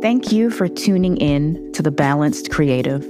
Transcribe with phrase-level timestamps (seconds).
[0.00, 3.00] Thank you for tuning in to The Balanced Creative.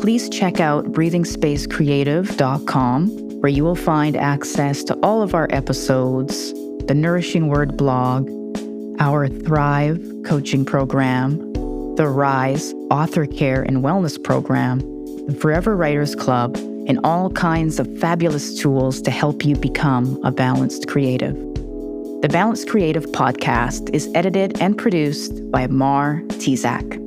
[0.00, 3.08] Please check out breathingspacecreative.com,
[3.40, 6.52] where you will find access to all of our episodes,
[6.88, 8.28] the Nourishing Word blog,
[8.98, 11.38] our Thrive coaching program,
[11.94, 14.80] the Rise Author Care and Wellness program,
[15.26, 16.56] the Forever Writers Club,
[16.88, 21.36] and all kinds of fabulous tools to help you become a balanced creative.
[22.26, 26.98] The Balanced Creative podcast is edited and produced by Mar Tizak.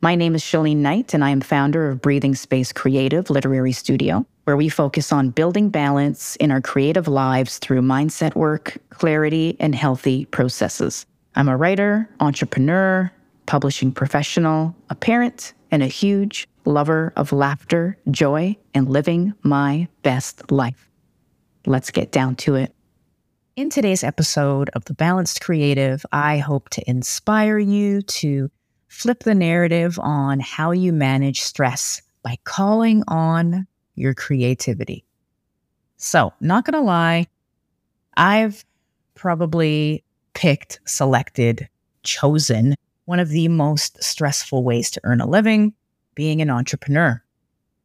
[0.00, 4.24] My name is Shalene Knight, and I am founder of Breathing Space Creative Literary Studio,
[4.44, 9.74] where we focus on building balance in our creative lives through mindset work, clarity, and
[9.74, 11.04] healthy processes.
[11.34, 13.12] I'm a writer, entrepreneur,
[13.44, 20.50] publishing professional, a parent, and a huge lover of laughter, joy, and living my best
[20.50, 20.88] life.
[21.66, 22.74] Let's get down to it.
[23.56, 28.50] In today's episode of The Balanced Creative, I hope to inspire you to
[28.88, 35.04] flip the narrative on how you manage stress by calling on your creativity.
[35.98, 37.28] So, not going to lie,
[38.16, 38.64] I've
[39.14, 41.68] probably picked, selected,
[42.02, 45.74] chosen one of the most stressful ways to earn a living
[46.16, 47.22] being an entrepreneur.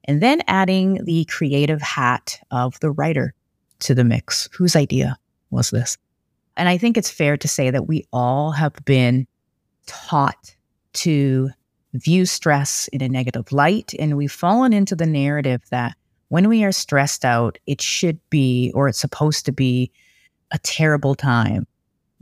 [0.05, 3.35] And then adding the creative hat of the writer
[3.81, 4.49] to the mix.
[4.53, 5.19] Whose idea
[5.51, 5.97] was this?
[6.57, 9.27] And I think it's fair to say that we all have been
[9.85, 10.55] taught
[10.93, 11.49] to
[11.93, 13.93] view stress in a negative light.
[13.97, 15.95] And we've fallen into the narrative that
[16.27, 19.91] when we are stressed out, it should be, or it's supposed to be,
[20.51, 21.65] a terrible time.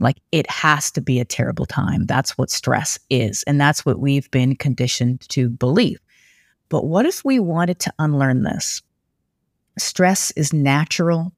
[0.00, 2.06] Like it has to be a terrible time.
[2.06, 3.42] That's what stress is.
[3.44, 5.98] And that's what we've been conditioned to believe.
[6.68, 8.82] But what if we wanted to unlearn this?
[9.78, 11.32] Stress is natural,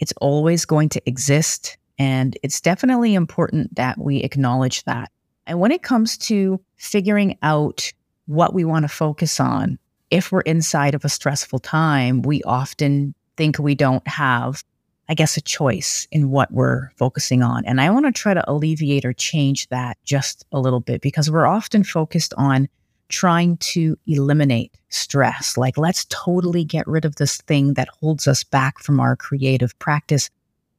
[0.00, 1.76] it's always going to exist.
[1.98, 5.10] And it's definitely important that we acknowledge that.
[5.46, 7.92] And when it comes to figuring out
[8.26, 9.78] what we want to focus on,
[10.10, 14.62] if we're inside of a stressful time, we often think we don't have,
[15.08, 17.64] I guess, a choice in what we're focusing on.
[17.64, 21.30] And I want to try to alleviate or change that just a little bit because
[21.30, 22.68] we're often focused on
[23.08, 25.56] trying to eliminate stress.
[25.56, 29.78] Like, let's totally get rid of this thing that holds us back from our creative
[29.78, 30.30] practice.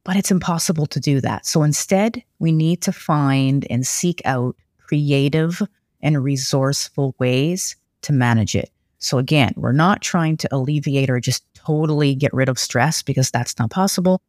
[0.04, 1.46] But it's impossible to do that.
[1.46, 5.60] So instead, we need to find and seek out creative
[6.00, 8.70] and resourceful ways to manage it.
[8.98, 13.30] So again, we're not trying to alleviate or just totally get rid of stress because
[13.30, 14.22] that's not possible.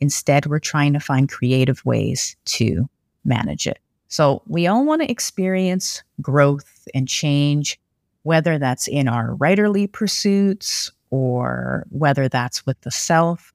[0.00, 2.88] Instead, we're trying to find creative ways to
[3.24, 3.78] manage it.
[4.08, 7.78] So we all want to experience growth and change,
[8.22, 13.52] whether that's in our writerly pursuits or whether that's with the self.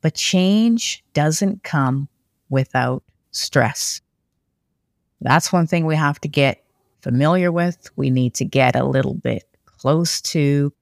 [0.00, 2.08] But change doesn't come
[2.48, 3.02] without
[3.32, 4.00] stress.
[5.20, 6.64] That's one thing we have to get
[7.00, 7.90] familiar with.
[7.96, 10.72] We need to get a little bit close to.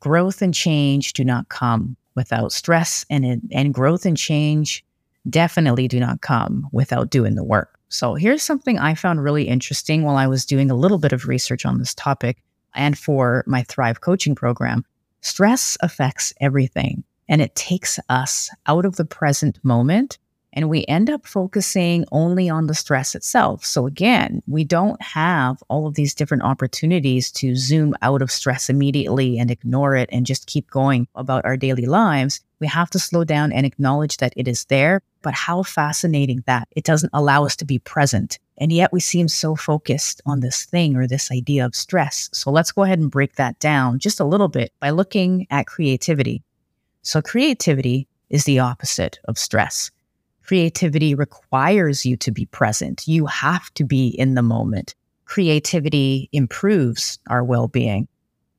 [0.00, 4.84] Growth and change do not come without stress, and, and growth and change
[5.28, 7.77] definitely do not come without doing the work.
[7.88, 11.26] So here's something I found really interesting while I was doing a little bit of
[11.26, 12.42] research on this topic
[12.74, 14.84] and for my Thrive coaching program.
[15.22, 20.18] Stress affects everything and it takes us out of the present moment
[20.52, 23.64] and we end up focusing only on the stress itself.
[23.64, 28.70] So again, we don't have all of these different opportunities to zoom out of stress
[28.70, 32.40] immediately and ignore it and just keep going about our daily lives.
[32.60, 36.68] We have to slow down and acknowledge that it is there, but how fascinating that
[36.72, 38.38] it doesn't allow us to be present.
[38.58, 42.28] And yet we seem so focused on this thing or this idea of stress.
[42.32, 45.66] So let's go ahead and break that down just a little bit by looking at
[45.66, 46.42] creativity.
[47.02, 49.90] So creativity is the opposite of stress.
[50.42, 53.06] Creativity requires you to be present.
[53.06, 54.94] You have to be in the moment.
[55.24, 58.08] Creativity improves our well being.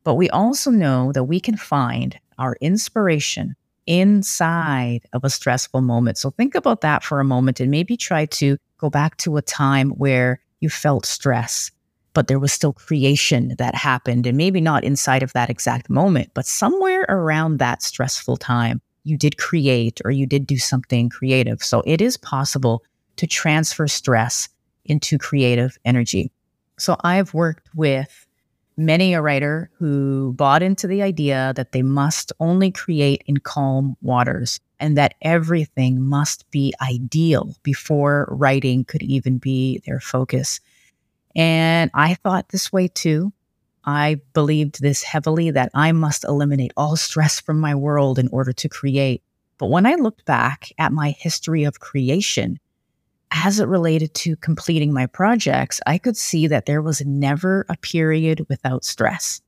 [0.04, 3.56] But we also know that we can find our inspiration
[3.86, 6.18] inside of a stressful moment.
[6.18, 9.42] So think about that for a moment and maybe try to go back to a
[9.42, 11.72] time where you felt stress,
[12.14, 14.28] but there was still creation that happened.
[14.28, 19.18] And maybe not inside of that exact moment, but somewhere around that stressful time you
[19.18, 21.64] did create or you did do something creative.
[21.64, 22.84] So it is possible
[23.16, 24.50] to transfer stress
[24.86, 26.32] into creative energy.
[26.78, 28.26] So I've worked with
[28.80, 33.98] many a writer who bought into the idea that they must only create in calm
[34.02, 40.62] waters and that everything must be ideal before writing could even be their focus.
[41.36, 43.34] And I thought this way too.
[43.84, 48.54] I believed this heavily that I must eliminate all stress from my world in order
[48.54, 49.24] to create.
[49.58, 52.60] But when I looked back at my history of creation,
[53.32, 57.78] as it related to completing my projects, I could see that there was never a
[57.78, 59.42] period without stress.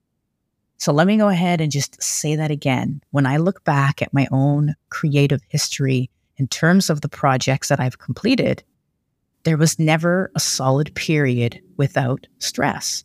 [0.78, 3.02] So let me go ahead and just say that again.
[3.12, 7.80] When I look back at my own creative history in terms of the projects that
[7.80, 8.64] I've completed,
[9.44, 13.04] there was never a solid period without stress.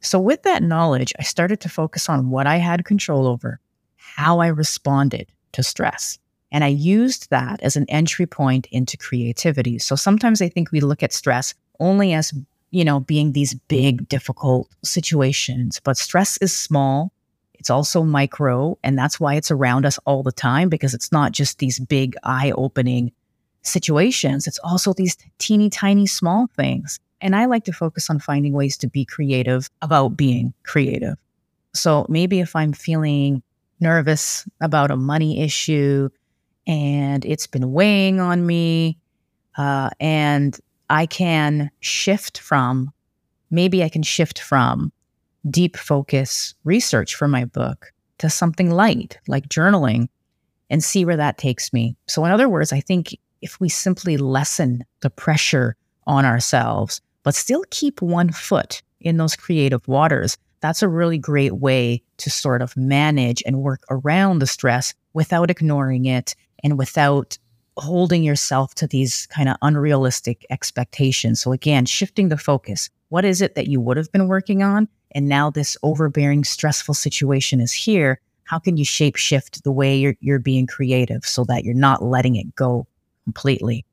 [0.00, 3.60] So, with that knowledge, I started to focus on what I had control over,
[3.96, 6.18] how I responded to stress.
[6.52, 9.78] And I used that as an entry point into creativity.
[9.78, 12.32] So sometimes I think we look at stress only as,
[12.70, 17.12] you know, being these big, difficult situations, but stress is small.
[17.54, 18.78] It's also micro.
[18.82, 22.16] And that's why it's around us all the time because it's not just these big,
[22.24, 23.12] eye opening
[23.62, 24.46] situations.
[24.46, 26.98] It's also these teeny tiny small things.
[27.20, 31.16] And I like to focus on finding ways to be creative about being creative.
[31.74, 33.42] So maybe if I'm feeling
[33.78, 36.08] nervous about a money issue
[36.70, 38.96] and it's been weighing on me,
[39.58, 40.56] uh, and
[40.88, 42.92] I can shift from
[43.50, 44.92] maybe I can shift from
[45.50, 50.08] deep focus research for my book to something light like journaling
[50.68, 51.96] and see where that takes me.
[52.06, 55.74] So, in other words, I think if we simply lessen the pressure
[56.06, 61.56] on ourselves, but still keep one foot in those creative waters, that's a really great
[61.56, 67.38] way to sort of manage and work around the stress without ignoring it and without
[67.76, 71.40] holding yourself to these kind of unrealistic expectations.
[71.40, 72.90] So, again, shifting the focus.
[73.08, 74.88] What is it that you would have been working on?
[75.12, 78.20] And now this overbearing, stressful situation is here.
[78.44, 82.02] How can you shape shift the way you're, you're being creative so that you're not
[82.02, 82.86] letting it go
[83.24, 83.84] completely?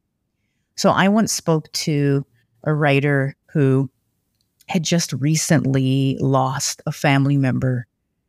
[0.75, 2.25] So, I once spoke to
[2.63, 3.89] a writer who
[4.67, 7.86] had just recently lost a family member.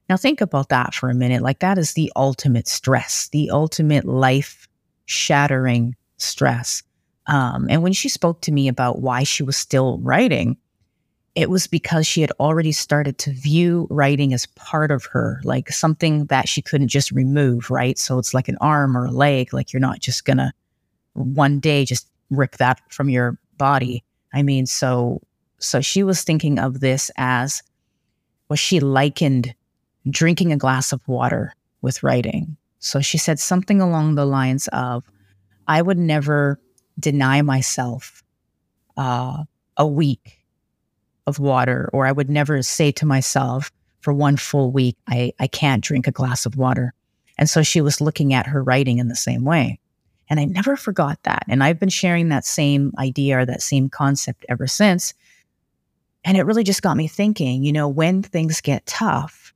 [0.08, 1.42] Now, think about that for a minute.
[1.42, 4.66] Like, that is the ultimate stress, the ultimate life
[5.04, 6.82] shattering stress.
[7.26, 10.56] Um, and when she spoke to me about why she was still writing,
[11.34, 15.70] it was because she had already started to view writing as part of her, like
[15.70, 17.98] something that she couldn't just remove, right?
[17.98, 20.52] So it's like an arm or a leg, like you're not just gonna
[21.12, 24.02] one day just rip that from your body.
[24.32, 25.22] I mean, so
[25.58, 27.62] so she was thinking of this as
[28.48, 29.54] was she likened
[30.10, 32.56] drinking a glass of water with writing.
[32.78, 35.04] So she said something along the lines of,
[35.66, 36.60] I would never
[36.98, 38.22] deny myself
[38.96, 39.44] uh,
[39.76, 40.44] a week
[41.26, 43.70] of water, or I would never say to myself
[44.00, 46.94] for one full week, I, I can't drink a glass of water.
[47.36, 49.78] And so she was looking at her writing in the same way.
[50.30, 51.44] And I never forgot that.
[51.48, 55.14] And I've been sharing that same idea or that same concept ever since.
[56.24, 59.54] And it really just got me thinking, you know, when things get tough,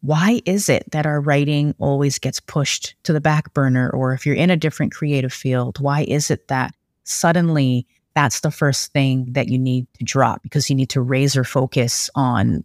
[0.00, 3.90] why is it that our writing always gets pushed to the back burner?
[3.90, 6.74] Or if you're in a different creative field, why is it that
[7.04, 11.36] suddenly that's the first thing that you need to drop because you need to raise
[11.36, 12.64] razor focus on,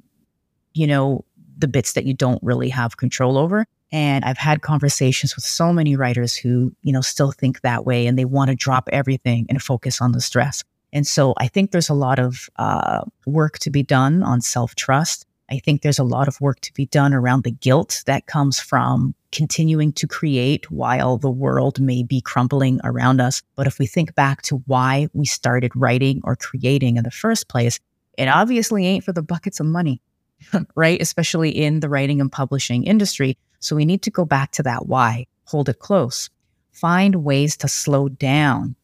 [0.74, 1.25] you know,
[1.57, 3.65] the bits that you don't really have control over?
[3.91, 8.07] And I've had conversations with so many writers who, you know, still think that way
[8.07, 10.63] and they want to drop everything and focus on the stress.
[10.91, 14.75] And so I think there's a lot of uh, work to be done on self
[14.75, 15.25] trust.
[15.53, 18.59] I think there's a lot of work to be done around the guilt that comes
[18.59, 23.44] from continuing to create while the world may be crumbling around us.
[23.55, 27.50] But if we think back to why we started writing or creating in the first
[27.50, 27.79] place,
[28.17, 30.01] it obviously ain't for the buckets of money,
[30.75, 30.99] right?
[30.99, 33.37] Especially in the writing and publishing industry.
[33.59, 36.31] So we need to go back to that why, hold it close,
[36.71, 38.75] find ways to slow down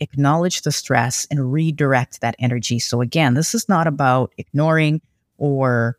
[0.00, 2.78] acknowledge the stress and redirect that energy.
[2.78, 5.00] So, again, this is not about ignoring
[5.38, 5.97] or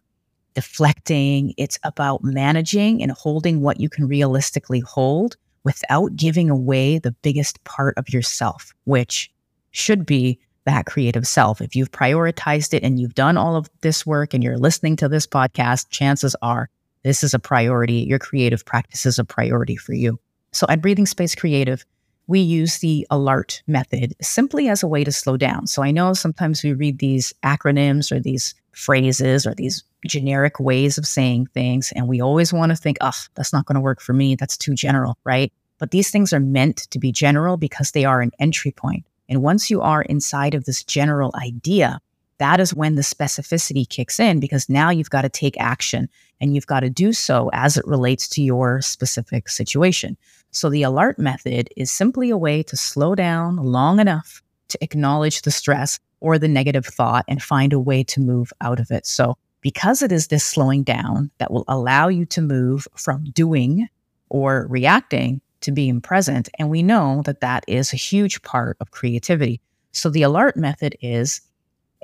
[0.60, 7.14] deflecting, it's about managing and holding what you can realistically hold without giving away the
[7.22, 9.32] biggest part of yourself, which
[9.72, 11.62] should be that creative self.
[11.62, 15.08] If you've prioritized it and you've done all of this work and you're listening to
[15.08, 16.70] this podcast, chances are
[17.04, 18.06] this is a priority.
[18.10, 20.20] Your creative practice is a priority for you.
[20.52, 21.86] So at Breathing Space Creative,
[22.28, 25.68] we use the ALARTT method simply as a way to slow down.
[25.68, 30.98] So I know sometimes we read these acronyms or these phrases or these generic ways
[30.98, 34.02] of saying things, and we always want to think, oh, that's not going to work
[34.02, 34.36] for me.
[34.36, 35.52] That's too general, right?
[35.78, 39.06] But these things are meant to be general because they are an entry point.
[39.28, 42.00] And once you are inside of this general idea,
[42.40, 46.10] that is when the specificity kicks in because now you've got to take action
[46.42, 50.18] and you've got to do so as it relates to your specific situation.
[50.52, 55.42] So the ALARTT method is simply a way to slow down long enough to acknowledge
[55.42, 59.06] the stress or the negative thought and find a way to move out of it.
[59.06, 63.88] So because it is this slowing down that will allow you to move from doing
[64.30, 66.50] or reacting to being present.
[66.58, 69.60] And we know that that is a huge part of creativity.
[69.92, 71.42] So the ALARTT method is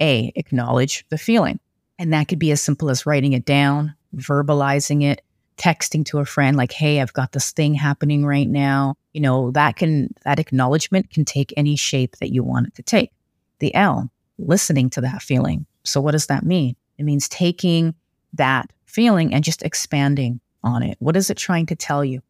[0.02, 1.60] A, acknowledge the feeling.
[1.98, 5.22] And that could be as simple as writing it down, verbalizing it,
[5.58, 9.52] texting to a friend like, "Hey, I've got this thing happening right now." You know,
[9.52, 13.12] that can that acknowledgement can take any shape that you want it to take.
[13.60, 15.66] The L, listening to that feeling.
[15.86, 16.76] So what does that mean?
[16.98, 17.96] It means taking
[18.34, 20.98] that feeling and just expanding on it.
[21.00, 22.22] What is it trying to tell you?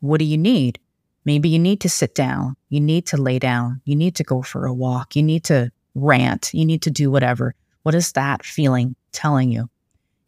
[0.00, 0.78] What do you need?
[1.24, 2.56] Maybe you need to sit down.
[2.68, 3.80] You need to lay down.
[3.84, 5.16] You need to go for a walk.
[5.16, 6.52] You need to rant.
[6.52, 7.54] You need to do whatever.
[7.82, 9.70] What is that feeling telling you?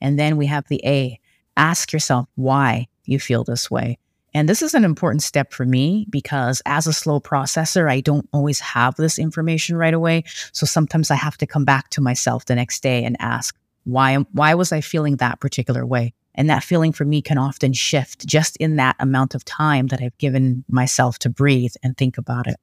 [0.01, 1.21] And then we have the A.
[1.57, 3.99] Ask yourself why you feel this way.
[4.37, 8.29] And this is an important step for me because as a slow processor, I don't
[8.35, 10.25] always have this information right away.
[10.53, 14.17] So sometimes I have to come back to myself the next day and ask, why,
[14.33, 16.13] why was I feeling that particular way?
[16.35, 20.03] And that feeling for me can often shift just in that amount of time that
[20.03, 22.57] I've given myself to breathe and think about it.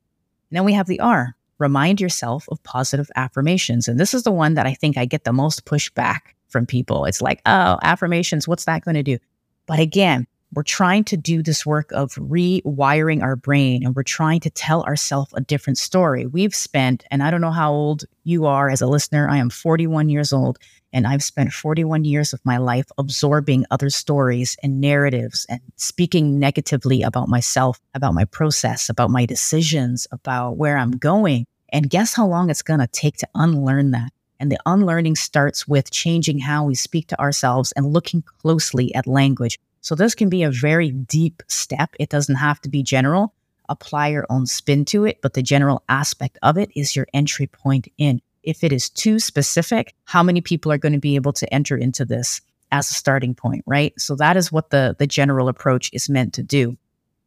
[0.52, 3.88] And then we have the R, remind yourself of positive affirmations.
[3.88, 7.06] And this is the one that I think I get the most pushback from people.
[7.06, 9.18] It's like, oh, affirmations, what's that going to do?
[9.66, 14.40] But again, we're trying to do this work of rewiring our brain and we're trying
[14.42, 16.26] to tell ourselves a different story.
[16.26, 19.50] We've spent, and I don't know how old you are as a listener, I am
[19.50, 20.60] 41 years old,
[20.92, 26.40] and I've spent 41 years of my life absorbing other stories and narratives and speaking
[26.40, 31.46] negatively about myself, about my process, about my decisions, about where I'm going.
[31.70, 34.12] And guess how long it's going to take to unlearn that?
[34.40, 39.08] And the unlearning starts with changing how we speak to ourselves and looking closely at
[39.08, 39.58] language.
[39.84, 41.94] So, this can be a very deep step.
[42.00, 43.34] It doesn't have to be general.
[43.68, 47.48] Apply your own spin to it, but the general aspect of it is your entry
[47.48, 48.22] point in.
[48.44, 51.76] If it is too specific, how many people are going to be able to enter
[51.76, 52.40] into this
[52.72, 53.94] as a starting point, right?
[54.00, 56.78] So, that is what the, the general approach is meant to do.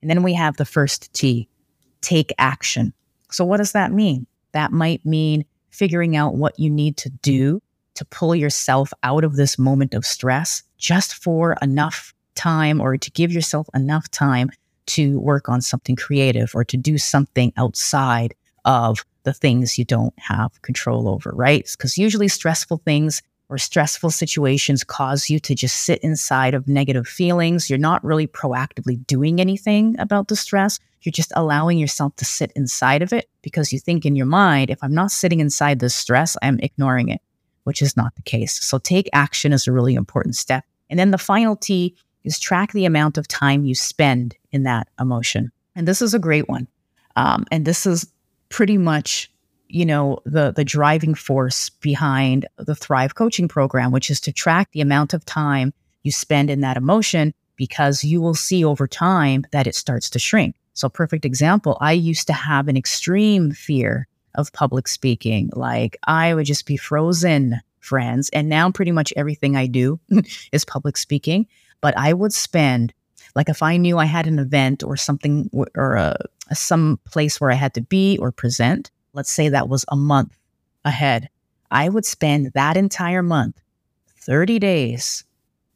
[0.00, 1.50] And then we have the first T
[2.00, 2.94] take action.
[3.30, 4.26] So, what does that mean?
[4.52, 7.60] That might mean figuring out what you need to do
[7.96, 13.10] to pull yourself out of this moment of stress just for enough time or to
[13.10, 14.50] give yourself enough time
[14.86, 20.14] to work on something creative or to do something outside of the things you don't
[20.18, 21.68] have control over, right?
[21.72, 27.06] Because usually stressful things or stressful situations cause you to just sit inside of negative
[27.06, 27.70] feelings.
[27.70, 30.78] You're not really proactively doing anything about the stress.
[31.02, 34.70] You're just allowing yourself to sit inside of it because you think in your mind,
[34.70, 37.20] if I'm not sitting inside this stress, I'm ignoring it,
[37.64, 38.60] which is not the case.
[38.64, 40.64] So take action is a really important step.
[40.90, 44.88] And then the final T is track the amount of time you spend in that
[45.00, 45.50] emotion.
[45.74, 46.66] And this is a great one.
[47.14, 48.10] Um, and this is
[48.48, 49.30] pretty much
[49.68, 54.68] you know the the driving force behind the thrive coaching program which is to track
[54.70, 55.72] the amount of time
[56.04, 60.20] you spend in that emotion because you will see over time that it starts to
[60.20, 64.06] shrink so perfect example i used to have an extreme fear
[64.36, 69.56] of public speaking like i would just be frozen friends and now pretty much everything
[69.56, 69.98] i do
[70.52, 71.44] is public speaking
[71.80, 72.92] but i would spend
[73.34, 76.16] like if i knew i had an event or something or a,
[76.52, 80.36] some place where i had to be or present let's say that was a month
[80.86, 81.28] ahead,
[81.70, 83.60] I would spend that entire month,
[84.20, 85.24] 30 days,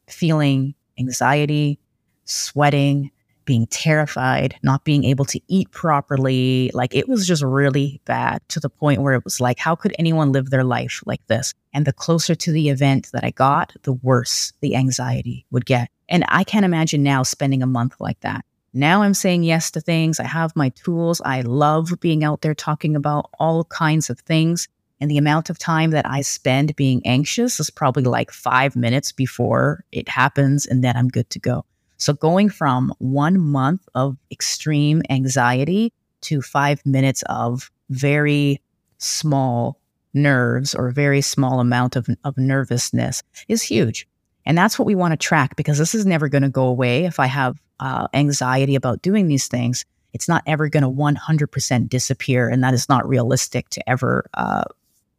[0.07, 1.79] feeling anxiety,
[2.23, 3.11] sweating,
[3.45, 6.71] being terrified, not being able to eat properly.
[6.73, 9.95] Like it was just really bad to the point where it was like, how could
[9.97, 11.53] anyone live their life like this?
[11.73, 15.89] And the closer to the event that I got, the worse the anxiety would get.
[16.09, 18.43] And I can't imagine now spending a month like that.
[18.73, 20.19] Now I'm saying yes to things.
[20.19, 21.21] I have my tools.
[21.25, 24.67] I love being out there talking about all kinds of things.
[25.01, 29.11] And the amount of time that I spend being anxious is probably like five minutes
[29.11, 31.65] before it happens, and then I'm good to go.
[32.01, 38.59] So going from one month of extreme anxiety to five minutes of very
[38.97, 39.79] small
[40.15, 44.07] nerves or very small amount of, of nervousness is huge.
[44.47, 47.05] And that's what we want to track because this is never going to go away.
[47.05, 51.87] If I have uh, anxiety about doing these things, it's not ever going to 100%
[51.87, 52.49] disappear.
[52.49, 54.63] And that is not realistic to ever uh,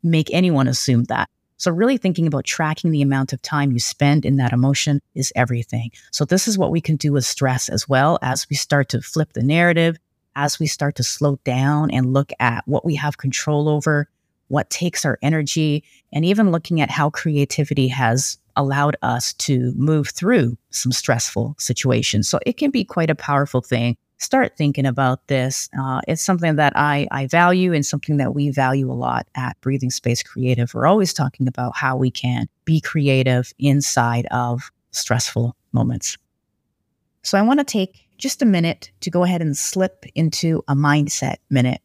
[0.02, 1.30] make anyone assume that.
[1.62, 5.32] So, really thinking about tracking the amount of time you spend in that emotion is
[5.36, 5.92] everything.
[6.10, 9.00] So, this is what we can do with stress as well as we start to
[9.00, 9.96] flip the narrative,
[10.34, 14.08] as we start to slow down and look at what we have control over,
[14.48, 20.08] what takes our energy, and even looking at how creativity has allowed us to move
[20.08, 22.28] through some stressful situations.
[22.28, 23.96] So it can be quite a powerful thing.
[24.22, 25.68] Start thinking about this.
[25.76, 29.60] Uh, it's something that I, I value and something that we value a lot at
[29.60, 30.72] Breathing Space Creative.
[30.72, 36.16] We're always talking about how we can be creative inside of stressful moments.
[37.24, 40.76] So I want to take just a minute to go ahead and slip into a
[40.76, 41.80] mindset minute.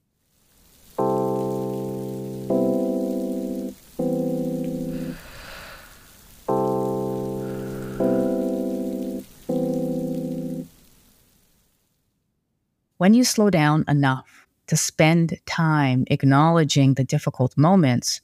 [12.97, 18.21] When you slow down enough to spend time acknowledging the difficult moments,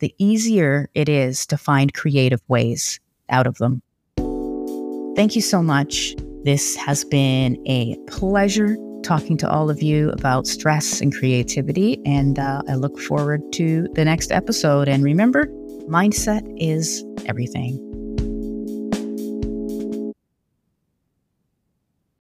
[0.00, 3.00] the easier it is to find creative ways
[3.30, 3.80] out of them.
[5.16, 6.14] Thank you so much.
[6.44, 11.98] This has been a pleasure talking to all of you about stress and creativity.
[12.04, 14.86] And uh, I look forward to the next episode.
[14.86, 15.46] And remember,
[15.88, 17.89] mindset is everything.